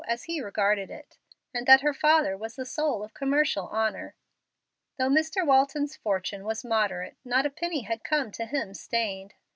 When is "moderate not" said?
6.65-7.45